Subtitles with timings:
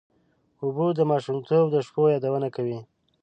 [0.61, 2.79] اوبه د ماشومتوب د شپو یادونه کوي.